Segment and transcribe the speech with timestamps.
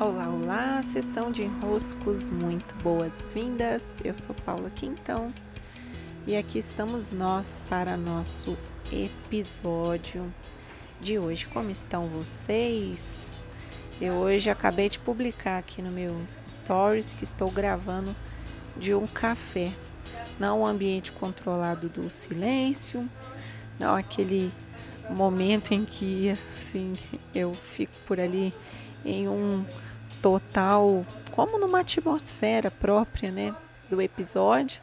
[0.00, 4.00] Olá, olá, sessão de enroscos, muito boas-vindas.
[4.04, 5.34] Eu sou Paula Quintão
[6.24, 8.56] e aqui estamos nós para nosso
[8.92, 10.32] episódio
[11.00, 11.48] de hoje.
[11.48, 13.40] Como estão vocês?
[14.00, 18.14] Eu hoje acabei de publicar aqui no meu stories que estou gravando
[18.76, 19.72] de um café,
[20.38, 23.10] não o ambiente controlado do silêncio,
[23.80, 24.52] não aquele
[25.10, 26.96] momento em que assim
[27.34, 28.54] eu fico por ali
[29.04, 29.64] em um
[30.20, 33.54] total, como numa atmosfera própria, né,
[33.88, 34.80] do episódio,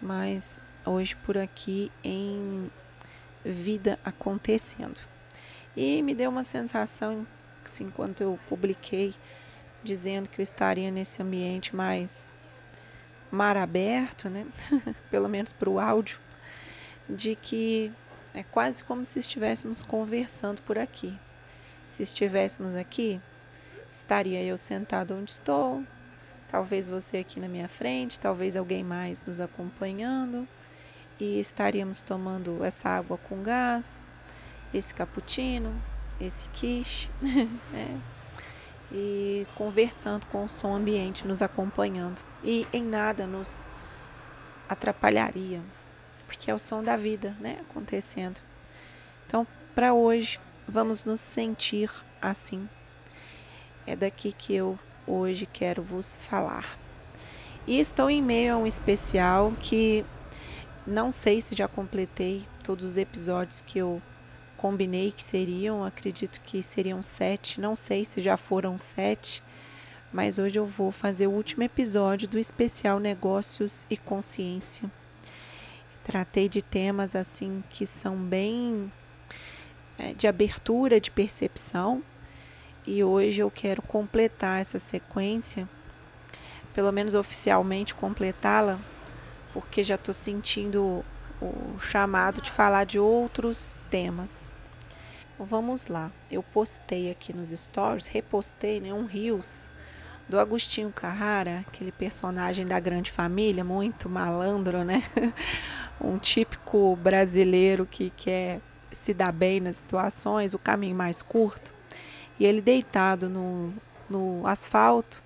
[0.00, 2.70] mas hoje por aqui em
[3.44, 4.98] vida acontecendo.
[5.76, 7.26] E me deu uma sensação,
[7.68, 9.14] assim, enquanto eu publiquei,
[9.82, 12.32] dizendo que eu estaria nesse ambiente mais
[13.30, 14.46] mar aberto, né,
[15.10, 16.18] pelo menos para o áudio,
[17.08, 17.92] de que
[18.34, 21.16] é quase como se estivéssemos conversando por aqui.
[21.86, 23.20] Se estivéssemos aqui,
[23.98, 25.82] estaria eu sentado onde estou,
[26.48, 30.46] talvez você aqui na minha frente, talvez alguém mais nos acompanhando,
[31.18, 34.06] e estaríamos tomando essa água com gás,
[34.72, 35.74] esse cappuccino,
[36.20, 38.00] esse quiche, né?
[38.90, 42.22] e conversando com o som ambiente nos acompanhando.
[42.42, 43.66] E em nada nos
[44.68, 45.60] atrapalharia,
[46.26, 48.40] porque é o som da vida, né, acontecendo.
[49.26, 51.90] Então, para hoje, vamos nos sentir
[52.22, 52.68] assim
[53.88, 56.78] é daqui que eu hoje quero vos falar.
[57.66, 60.04] E estou em meio a um especial que
[60.86, 64.02] não sei se já completei todos os episódios que eu
[64.58, 69.42] combinei que seriam, acredito que seriam sete, não sei se já foram sete,
[70.12, 74.90] mas hoje eu vou fazer o último episódio do especial Negócios e Consciência.
[76.04, 78.92] Tratei de temas assim que são bem
[79.98, 82.02] é, de abertura de percepção
[82.88, 85.68] e hoje eu quero completar essa sequência,
[86.72, 88.78] pelo menos oficialmente completá-la,
[89.52, 91.04] porque já estou sentindo
[91.40, 94.48] o chamado de falar de outros temas.
[95.38, 99.68] Vamos lá, eu postei aqui nos stories, repostei né, um Rios
[100.26, 105.02] do Agostinho Carrara, aquele personagem da grande família, muito malandro, né?
[106.00, 111.77] um típico brasileiro que quer se dar bem nas situações, o caminho mais curto
[112.38, 113.72] e ele deitado no,
[114.08, 115.22] no asfalto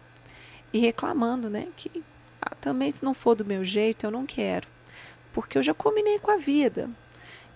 [0.73, 1.69] e reclamando, né?
[1.77, 2.03] Que
[2.41, 4.67] ah, também se não for do meu jeito, eu não quero.
[5.33, 6.91] Porque eu já combinei com a vida.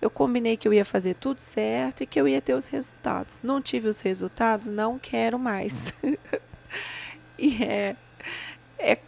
[0.01, 3.41] Eu combinei que eu ia fazer tudo certo e que eu ia ter os resultados.
[3.41, 5.93] Não tive os resultados, não quero mais.
[7.37, 7.95] e é,
[8.77, 8.99] é,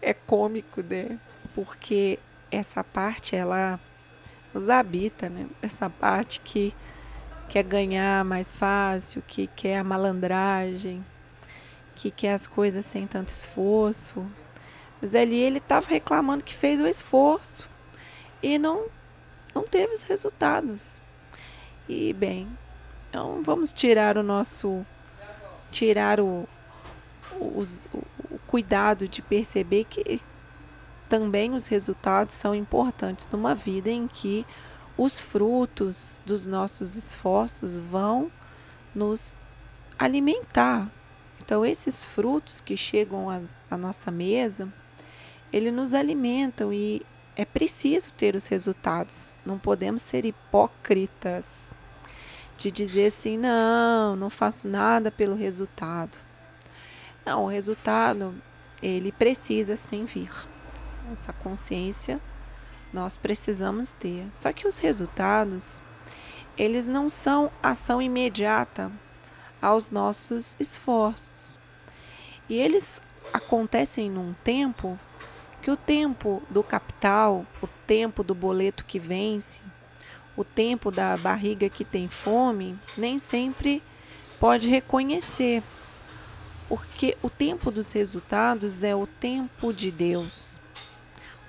[0.00, 1.18] é cômico, né?
[1.54, 2.18] Porque
[2.50, 3.78] essa parte, ela
[4.54, 5.46] nos habita, né?
[5.60, 6.74] Essa parte que
[7.52, 11.04] quer ganhar mais fácil, que quer a malandragem,
[11.94, 14.26] que quer as coisas sem tanto esforço.
[14.98, 17.68] Mas ali ele estava reclamando que fez o esforço
[18.42, 18.86] e não,
[19.54, 21.02] não teve os resultados.
[21.86, 22.48] E bem,
[23.10, 24.86] então vamos tirar o nosso.
[25.70, 26.48] tirar o,
[27.38, 27.86] os,
[28.30, 30.22] o cuidado de perceber que
[31.06, 34.46] também os resultados são importantes numa vida em que
[34.96, 38.30] os frutos dos nossos esforços vão
[38.94, 39.34] nos
[39.98, 40.90] alimentar.
[41.40, 43.26] Então, esses frutos que chegam
[43.70, 44.72] à nossa mesa,
[45.52, 47.02] eles nos alimentam e
[47.34, 49.34] é preciso ter os resultados.
[49.44, 51.74] Não podemos ser hipócritas
[52.56, 56.16] de dizer assim: não, não faço nada pelo resultado.
[57.24, 58.34] Não, o resultado,
[58.82, 60.32] ele precisa sim vir.
[61.12, 62.20] Essa consciência
[62.92, 64.26] nós precisamos ter.
[64.36, 65.80] Só que os resultados,
[66.56, 68.90] eles não são ação imediata
[69.60, 71.58] aos nossos esforços.
[72.48, 73.00] E eles
[73.32, 74.98] acontecem num tempo
[75.62, 79.60] que o tempo do capital, o tempo do boleto que vence,
[80.36, 83.82] o tempo da barriga que tem fome, nem sempre
[84.40, 85.62] pode reconhecer.
[86.68, 90.61] Porque o tempo dos resultados é o tempo de Deus.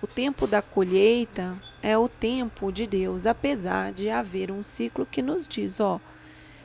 [0.03, 5.21] O tempo da colheita é o tempo de Deus, apesar de haver um ciclo que
[5.21, 5.97] nos diz, ó,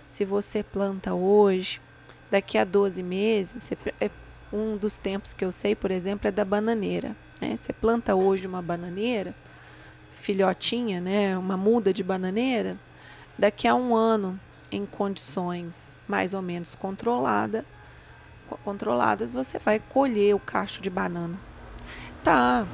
[0.08, 1.80] se você planta hoje,
[2.28, 3.70] daqui a 12 meses,
[4.00, 4.10] é,
[4.52, 7.14] um dos tempos que eu sei, por exemplo, é da bananeira.
[7.40, 7.56] Né?
[7.56, 9.32] Você planta hoje uma bananeira,
[10.16, 11.38] filhotinha, né?
[11.38, 12.76] uma muda de bananeira,
[13.38, 14.36] daqui a um ano,
[14.68, 17.64] em condições mais ou menos controlada,
[18.64, 21.38] controladas, você vai colher o cacho de banana.
[22.24, 22.66] Tá,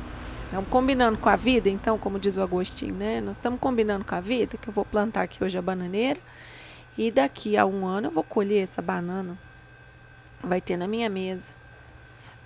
[0.44, 3.20] Estamos combinando com a vida, então, como diz o Agostinho, né?
[3.20, 6.20] Nós estamos combinando com a vida que eu vou plantar aqui hoje a bananeira
[6.96, 9.36] e daqui a um ano eu vou colher essa banana.
[10.42, 11.52] vai ter na minha mesa.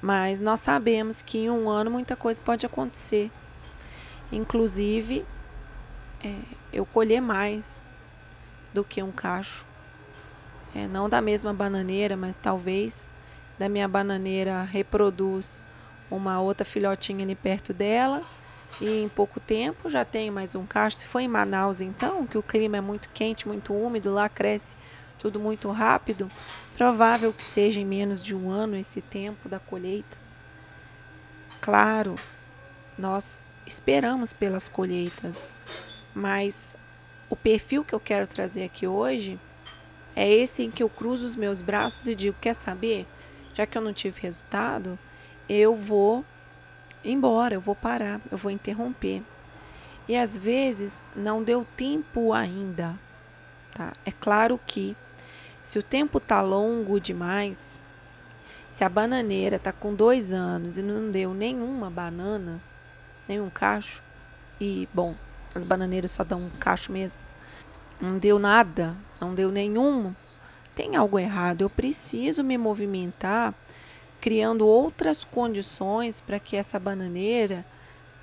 [0.00, 3.30] Mas nós sabemos que em um ano muita coisa pode acontecer.
[4.30, 5.26] Inclusive,
[6.24, 6.34] é,
[6.72, 7.82] eu colher mais
[8.72, 9.66] do que um cacho.
[10.74, 13.10] É, não da mesma bananeira, mas talvez
[13.58, 15.64] da minha bananeira reproduz
[16.10, 18.22] uma outra filhotinha ali perto dela
[18.80, 20.98] e em pouco tempo já tenho mais um cacho.
[20.98, 24.76] Se for em Manaus, então, que o clima é muito quente, muito úmido, lá cresce
[25.18, 26.30] tudo muito rápido,
[26.76, 30.16] provável que seja em menos de um ano esse tempo da colheita.
[31.60, 32.14] Claro,
[32.96, 35.60] nós esperamos pelas colheitas,
[36.14, 36.76] mas
[37.28, 39.38] o perfil que eu quero trazer aqui hoje
[40.14, 43.06] é esse em que eu cruzo os meus braços e digo: quer saber?
[43.54, 44.96] Já que eu não tive resultado,
[45.48, 46.24] eu vou
[47.04, 49.22] embora, eu vou parar, eu vou interromper.
[50.08, 52.98] E às vezes não deu tempo ainda.
[53.74, 53.92] Tá?
[54.04, 54.96] É claro que
[55.62, 57.78] se o tempo tá longo demais,
[58.70, 62.60] se a bananeira tá com dois anos e não deu nenhuma banana,
[63.28, 64.02] nenhum cacho,
[64.60, 65.14] e bom,
[65.54, 67.20] as bananeiras só dão um cacho mesmo,
[68.00, 70.14] não deu nada, não deu nenhum,
[70.74, 71.62] tem algo errado.
[71.62, 73.54] Eu preciso me movimentar
[74.20, 77.64] criando outras condições para que essa bananeira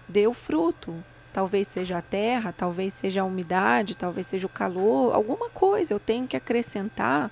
[0.07, 0.94] dê o fruto.
[1.33, 6.00] Talvez seja a terra, talvez seja a umidade, talvez seja o calor, alguma coisa eu
[6.00, 7.30] tenho que acrescentar,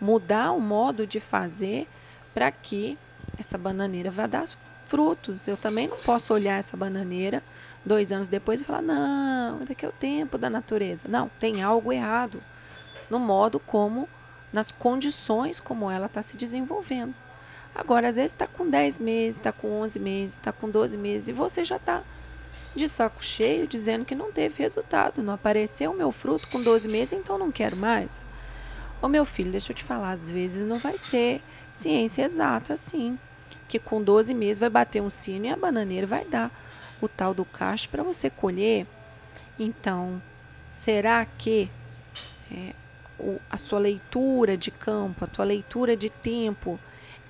[0.00, 1.88] mudar o modo de fazer
[2.32, 2.96] para que
[3.36, 4.44] essa bananeira vá dar
[4.86, 5.48] frutos.
[5.48, 7.42] Eu também não posso olhar essa bananeira
[7.84, 11.06] dois anos depois e falar, não, daqui é o tempo da natureza.
[11.08, 12.40] Não, tem algo errado
[13.10, 14.08] no modo como,
[14.52, 17.14] nas condições como ela está se desenvolvendo.
[17.74, 21.28] Agora, às vezes está com 10 meses, está com 11 meses, está com 12 meses
[21.28, 22.02] e você já está
[22.74, 26.88] de saco cheio dizendo que não teve resultado, não apareceu o meu fruto com 12
[26.88, 28.24] meses, então não quero mais.
[29.02, 31.42] Ô meu filho, deixa eu te falar, às vezes não vai ser
[31.72, 33.18] ciência exata assim,
[33.68, 36.50] que com 12 meses vai bater um sino e a bananeira vai dar
[37.00, 38.86] o tal do cacho para você colher.
[39.58, 40.22] Então,
[40.74, 41.68] será que
[42.50, 42.72] é,
[43.18, 46.78] o, a sua leitura de campo, a tua leitura de tempo,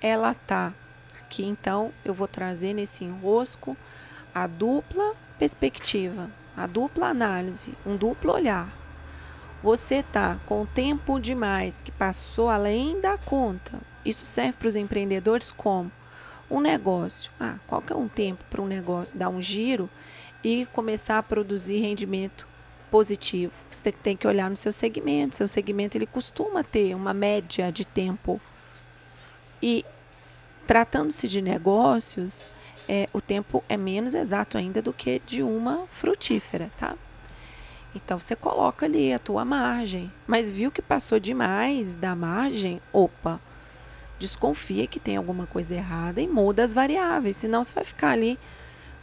[0.01, 0.73] ela tá
[1.21, 1.45] aqui.
[1.45, 3.77] Então, eu vou trazer nesse enrosco
[4.35, 8.73] a dupla perspectiva, a dupla análise, um duplo olhar.
[9.63, 13.81] Você tá com tempo demais que passou além da conta.
[14.05, 15.91] Isso serve para os empreendedores como
[16.51, 17.33] um negócio.
[17.41, 19.89] Ah, qual que é um tempo para um negócio dar um giro
[20.43, 22.47] e começar a produzir rendimento
[22.91, 23.55] positivo?
[23.71, 25.37] Você tem que olhar no seu segmento.
[25.37, 28.39] Seu segmento ele costuma ter uma média de tempo
[29.63, 29.85] e
[30.67, 32.51] tratando-se de negócios,
[32.89, 36.97] é, o tempo é menos exato ainda do que de uma frutífera, tá?
[37.95, 43.41] Então você coloca ali a tua margem, mas viu que passou demais da margem, opa,
[44.19, 48.39] desconfia que tem alguma coisa errada e muda as variáveis, senão você vai ficar ali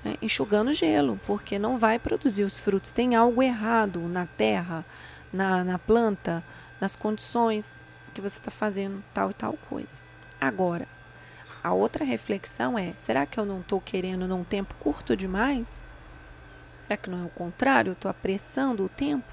[0.03, 2.91] né, enxugando gelo, porque não vai produzir os frutos.
[2.91, 4.85] Tem algo errado na terra,
[5.31, 6.43] na, na planta,
[6.79, 7.79] nas condições
[8.13, 10.01] que você está fazendo tal e tal coisa.
[10.41, 10.87] Agora,
[11.63, 15.83] a outra reflexão é: será que eu não estou querendo num tempo curto demais?
[16.87, 17.91] Será que não é o contrário?
[17.91, 19.31] Eu estou apressando o tempo?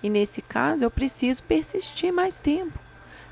[0.00, 2.78] E nesse caso, eu preciso persistir mais tempo.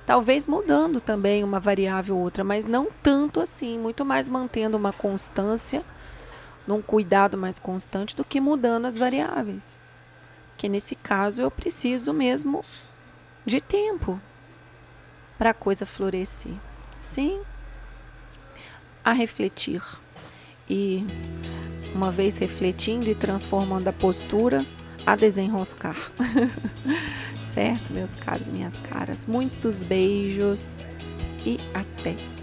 [0.04, 4.92] Talvez mudando também uma variável ou outra, mas não tanto assim, muito mais mantendo uma
[4.92, 5.84] constância,
[6.66, 9.78] num cuidado mais constante do que mudando as variáveis.
[10.56, 12.64] Que nesse caso eu preciso mesmo
[13.46, 14.20] de tempo
[15.40, 16.52] para a coisa florescer.
[17.00, 17.40] Sim,
[19.02, 19.82] a refletir.
[20.68, 21.02] E
[21.94, 24.66] uma vez refletindo e transformando a postura,
[25.06, 25.96] a desenroscar.
[27.42, 29.24] certo, meus caros e minhas caras?
[29.24, 30.90] Muitos beijos
[31.46, 32.39] e até!